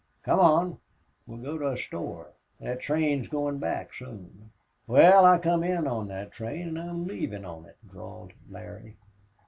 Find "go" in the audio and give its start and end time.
1.37-1.59